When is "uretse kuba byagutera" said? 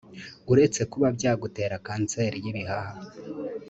0.51-1.75